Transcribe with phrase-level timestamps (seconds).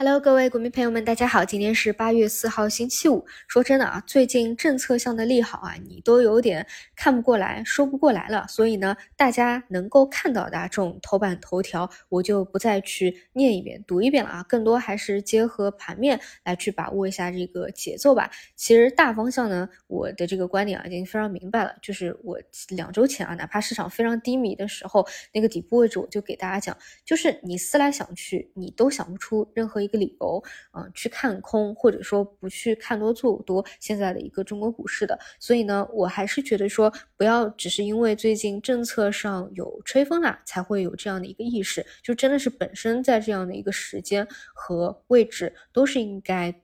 [0.00, 3.26] Hello，各位股民朋友们，大家好，今天是八月四号，星期五。
[3.48, 8.46] 说真的啊，最近政策上的利好啊，你都有点看不过来，说不过来了。
[8.46, 14.44] 所以呢，大家能够看到的啊这种头版头条，我就不再去念一遍、读一遍了啊。
[14.44, 18.30] 更多还是结合盘面来去把握一下这个节奏吧。
[18.54, 21.74] 其实大方向呢，我的这个观点啊，已经非常明白了。
[21.82, 22.38] 就是我
[22.68, 25.04] 两周前啊，哪怕市场非常低迷的时候，
[25.34, 29.87] 那个底部位置我就给大家讲，就是你思来想去，你都想不出任何一。
[29.88, 46.54] 一个理由啊，去看空或者说不去看多做多现在的一个中国股市的，所以呢，我还是觉得说不要只是因为最近政策上有吹风啊，才会有这样的一个意识，就真的是本身在这样的一个时间和位置都是应该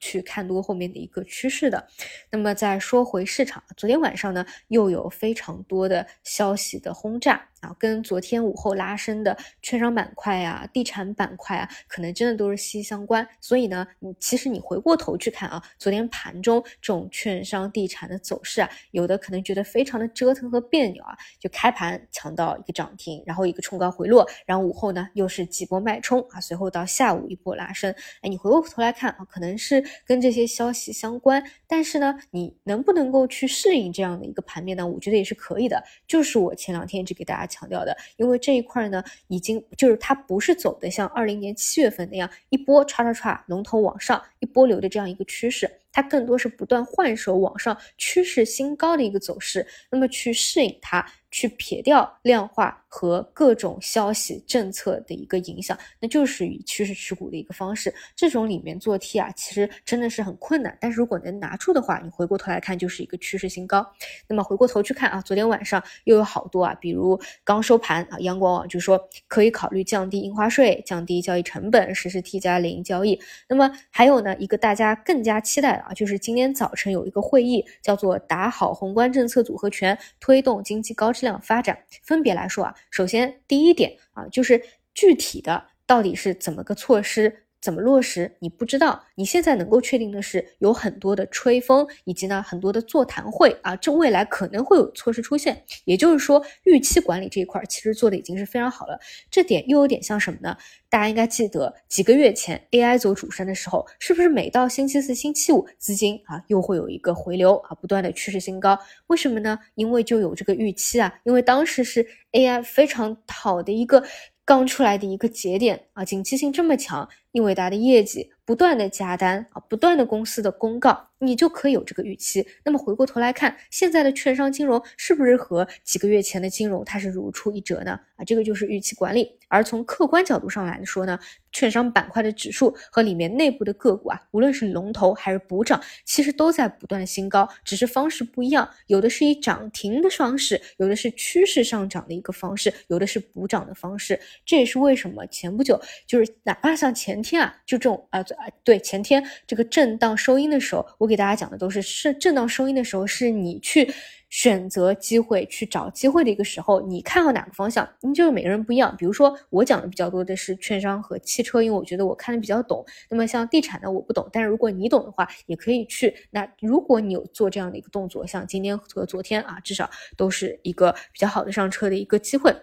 [0.00, 1.86] 去看多后面的一个趋势的。
[2.30, 7.48] 那么再说回市场，昨天晚上呢又有非常多的消息的轰炸。
[7.62, 13.26] 啊，跟昨天午后拉升的券商板块啊、地产板块啊，可能真的都是息息相关。
[13.40, 27.94] 所以呢，你其实你回过头去看啊，昨天盘中这种券商、地产的走势啊，有的可能觉得非常的折腾和别扭啊，就开盘抢到一个涨停，然后一个冲高回落，然后午后呢又是几波脉冲啊，随后到下午一波拉升。
[28.22, 34.84] 哎，你回过头来看啊，可能是跟这些消息相关，但是呢，你能不能够去适应这样的一个盘面呢？
[34.84, 35.80] 我觉得也是可以的。
[36.08, 37.51] 就是我前两天一直给大家。
[37.52, 51.04] 强调的，因为这一块呢，已经就是它不是走的像二零年七月份那样一波唰唰唰龙头往上一波流的这样一个趋势，它更多是不断换手往上趋势新高的一个走势，那么去适应它。
[51.32, 57.92] 去撇掉量化和各种消息政策的一个影响，那就是以趋势持股的一个方式。
[58.14, 60.76] 这种里面做 T 啊，其实真的是很困难。
[60.78, 63.84] 但是如果能拿出的话，你回过头来看就是一个趋势新高。
[64.28, 73.18] 那么回过头去看啊，昨天晚上又有好多啊，比如刚收盘啊，央广网就说可以考虑降低印花税、降低交易成本、实施 T 加零交易。
[73.48, 81.21] 那么还有呢，一个大家更加期待的啊，就是今天早晨有一个会议，叫做打好宏观政策组合拳，推动经济高质。
[81.24, 84.62] 量发展分别来说啊，首先第一点啊，就是
[84.94, 87.41] 具体的到底是怎么个措施。
[87.62, 88.36] 怎么落实？
[88.40, 89.02] 你不知道。
[89.14, 95.64] 你现在能够确定的是，有很多的吹风，以及呢很多的座谈会啊，这未来可能会有措施出现。
[95.84, 98.98] 也就是说，预期管理这一块其实做的已经是非常好了。
[99.30, 100.56] 这点又有点像什么呢？
[100.90, 108.76] 大家应该记得，几个月前 AI 走主升的时候，是不是每到星期四、星期五，资金啊又会有一个回流啊，不断的趋势新高？
[109.06, 109.56] 为什么呢？
[109.76, 114.02] 因为就有这个预期啊，因为当时是 AI 非常好的一个。
[114.44, 121.08] 刚出来的一个节点啊，景气性这么强，英伟达的业绩不断的加单啊，不断的公司的公告。
[121.24, 122.44] 你就可以有这个预期。
[122.64, 127.92] 那么回过头来看，现在的券商金融是不是和几个月前的金融它是如出一辙呢？
[128.16, 129.38] 啊，这个就是预期管理。
[129.46, 131.16] 而从客观角度上来说呢，
[131.52, 138.68] 券商板块的指数和里面内部的个股啊，无论是龙头还是补涨，其实都在不断的新高，只是方式不一样。
[138.88, 144.18] 有的是以涨停的方式，有的是趋势上涨的一个方式，有的是补涨的方式。
[144.44, 148.20] 这也是为什么前不久就是哪怕像前天啊，就这种啊
[148.64, 151.12] 对前天这个震荡收阴的时候，我。
[151.12, 153.92] 给大家讲的都是是震荡收阴的时候，是你去
[154.30, 156.80] 选择机会、去找机会的一个时候。
[156.80, 157.86] 你看好哪个方向？
[158.00, 158.96] 你就每个人不一样。
[158.96, 162.82] 比如说，我讲的比较多的是券商和汽车，因为我觉得我看的比较懂。
[163.10, 164.26] 那么像地产呢，我不懂。
[164.32, 166.16] 但是如果你懂的话，也可以去。
[166.30, 172.56] 那如果你有做这样的一个动作，像今天和昨天啊，至少都是一个比较好的上车的一个机会。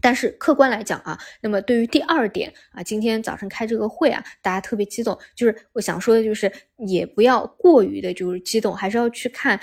[0.00, 6.50] 但是客观来讲啊，那么对于第二点啊，今天早晨开这个会啊，大家特别激动，就是我想说的就是，
[6.86, 9.58] 也不要过于的就是激动，还是要去看。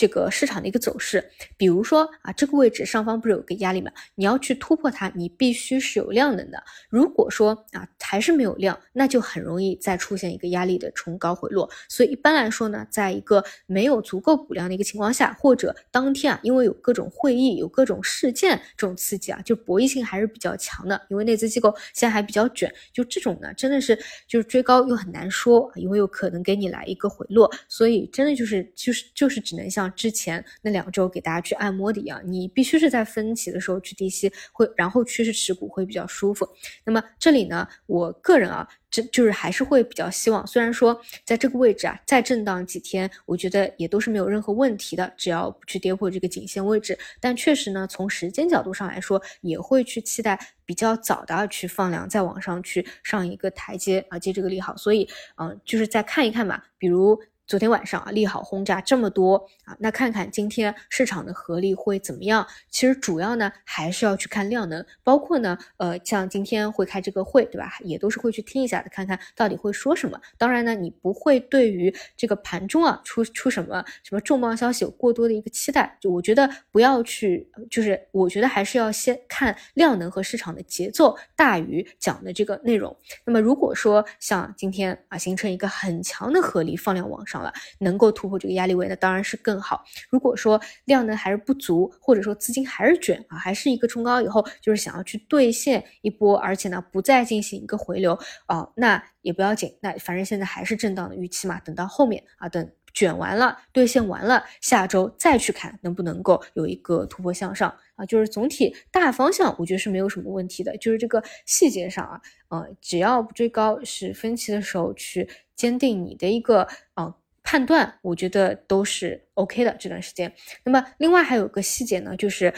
[0.00, 1.22] 这个市场的一个走势，
[1.58, 3.92] 比如说啊，这个位置上方不是有个压力吗？
[4.14, 6.62] 你要去突破它，你必须是有量能的。
[6.88, 11.68] 如果说啊还是没有量，那就很容易再出现一个压力的冲高回落。
[11.86, 20.98] 所以一般来说呢，在一个没有足够补量的一个情况下，或者当天啊，因为有各种会议、有各种事件这种刺激啊，就博弈性还是比较强的。
[21.10, 23.94] 因为内资机构现在还比较卷，就这种呢，真的是
[24.26, 27.50] 就是追高又很难说，因为有可能给你来一个回落。
[27.68, 36.48] 所以真的就是就是就是只能像之前那两周给大家去按摩的一样，你必须是在分歧的时候去低吸，会然后趋势持股会比较舒服。
[36.84, 46.98] 那么这里呢，我个人啊，这就是还是会比较希望，虽然说在这个位置啊，再震荡几天，我觉得也都是没有任何问题的，只要不去跌破这个颈线位置。
[47.20, 54.76] 但确实呢，从时间角度上来说，也会去期待比较早的去放量，再往上去上一个台阶啊，接这个利好。
[54.76, 57.20] 所以，嗯，就是再看一看吧，比如。
[57.50, 62.46] 昨天晚上啊，利好轰炸这么多啊，那看看今天市场的合力会怎么样？
[62.70, 67.72] 其实主要呢还是要去看量能，包括呢，呃，像今天会开这个会，对吧？
[67.80, 70.16] 也都是会去听一下的，看看到底会说什么。
[70.38, 75.98] 当然呢，你不会对于这个盘中啊出出什么什么重磅消息有过多的一个期待。
[76.00, 82.96] 就我觉得不要去，就是我觉得还是要先看量能和市场的节奏大于讲的这个内容。
[83.24, 87.39] 那么如果说像今天啊形成一个很强的合力放量往上。
[87.42, 89.84] 了，能够突破这个压力位，那当然是更好。
[90.10, 99.76] 如果说量能还是不足，或者说资金还是卷啊，还是一个冲高以后，就是想要去兑现一波，而且呢不再进行一个回流啊，那也不要紧。
[99.80, 108.04] 那反正现在还是震荡的预期嘛，等到后面啊，等卷完了，兑现完了，下周再去看能不能够有一个突破向上啊。
[108.04, 110.76] 就是总体大方向，我觉得是没有什么问题的。
[110.78, 117.14] 就是这个细节上啊，呃，只要不追高，是分歧的时候去坚定你的一个啊。
[117.50, 120.32] 判断我觉得都是 OK 的这段时间。
[120.62, 122.54] 那么另外还有个细节呢，就是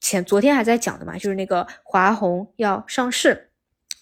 [0.00, 3.50] 前昨天还在讲的嘛，就是那个华虹要上市，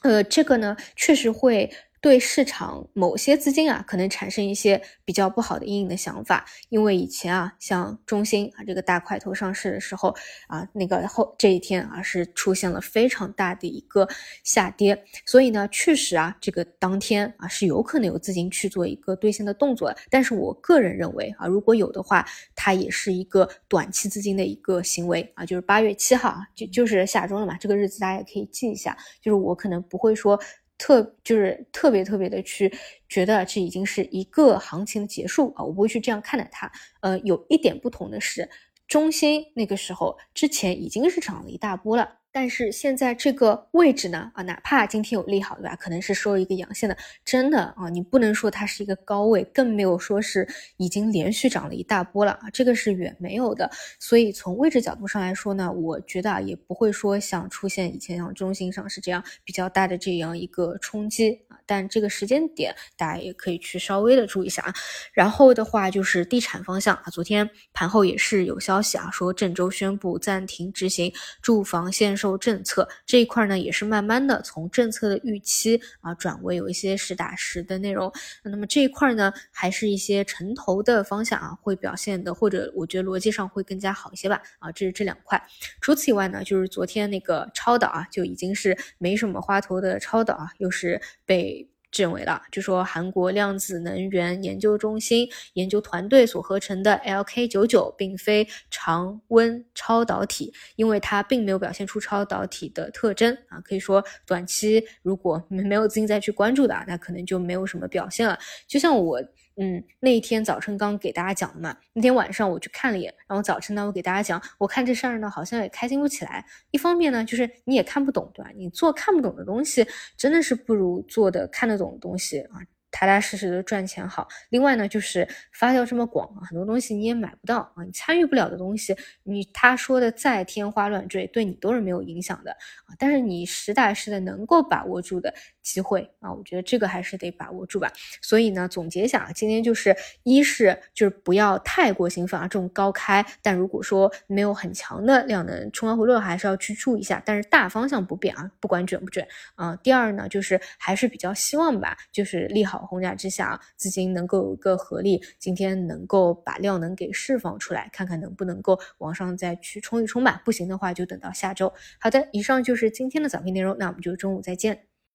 [0.02, 1.68] 呃，这个呢确实会。
[2.00, 10.14] 对市场某些资金啊，可能产生一些比较不好的阴影的想法，因为以前啊，像中兴啊这个大块头上市的时候
[10.48, 14.08] 啊，那个后这一天啊是出现了非常大的一个
[14.44, 30.40] 下跌，所以呢，确实啊，这个当天啊是有可能有资金去做一个兑现的动作，但是我个人认为啊，如果有的话，它也是一个短期资金的一个行为啊，就是八月七号啊，就就是下周了嘛，这个日子大家也可以记一下，就是我可能不会说。
[30.80, 32.72] 特就是特别特别的去
[33.06, 36.72] 觉得这已经是一个行情的结束啊，我不会去这样看待它。
[37.02, 38.48] 呃，有一点不同的是，
[38.88, 42.19] 中心那个时候之前已经是涨了一大波了。
[42.32, 45.74] 但是现在这个位置呢，啊，哪怕今天有利好，对吧？
[45.74, 50.46] 可能是收一个阳线的，真的啊，你不能说它是一个高位，更没有说是
[50.76, 53.68] 已经连续涨了一大波了啊，这个是远没有的。
[53.98, 61.58] 所以从位置角度上来说呢，我觉得啊，也不会说像出现以前像中心上是这样比较大的这样一个冲击啊。
[61.66, 64.74] 但这个时间点大家也可以去稍微的注意一下啊。
[65.12, 71.12] 然后的话就是地产方向啊，昨天盘后也是有消息啊，说郑州宣布暂停执行
[71.42, 72.19] 住房限。
[72.20, 78.12] 受政策这一块呢，也是慢慢的从政策的预期啊，转为有一些实打实的内容。
[78.42, 84.42] 那么这一块呢，还是一些城投的方向啊，会表现的，或者我觉得逻辑上会更加好一些吧。
[84.58, 85.42] 啊，这是这两块。
[85.80, 91.69] 除此以外呢，就是昨天那个超导啊，就已经是没什么花头的超导啊，又是被。
[91.92, 108.38] 认为了，就说韩国量子能源研究中心研究团队所合成的 LK 九九并非常温超导体，因为它并没有表现出超导体的特征啊，可以说短期如果没有资金再去关注的，那可能就没有什么表现了。
[108.66, 109.20] 就像我。
[109.62, 116.42] 嗯，那一天早晨刚给大家讲的嘛，那天晚上我去看了一眼，然后早晨呢，我给大家讲，我看这事儿呢，好像也开心不起来。
[116.70, 118.50] 一方面呢，就是你也看不懂，对吧？
[118.56, 119.86] 你做看不懂的东西，
[120.16, 122.58] 真的是不如做的看得懂的东西啊。
[122.90, 124.26] 踏踏实实的赚钱好。
[124.50, 132.94] 另外呢，就是发酵这么广，很多东西你也买不到啊，你参与不了的东西，你他说的再天花乱坠，对你都是没有影响的啊。
[132.98, 135.32] 但是你实打实的能够把握住的
[135.62, 137.90] 机会啊，我觉得这个还是得把握住吧。
[138.20, 147.22] 所以呢，总结一下啊，今天就是一是就是不要太过兴奋啊，这种高开，但如果说没有很强的量能冲高回落，还是要去注意一下。
[147.24, 149.76] 但是大方向不变啊，不管卷不卷啊。
[149.76, 152.90] 第二呢，就是还是比较希望吧，就是利好好。
[152.90, 160.42] 轰炸之下，资金能够有一个合力，今天能够把量能给释放出来，看看能不能够往上再去冲一冲吧。
[160.44, 161.72] 不行的话，就等到下周。
[162.00, 164.89] 好的，以上就是今天的早评内容，那我们就中午再见。